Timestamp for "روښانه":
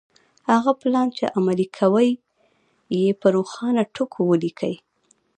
3.35-3.83